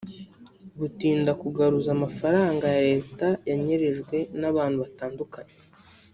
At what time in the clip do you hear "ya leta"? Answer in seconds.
2.75-3.27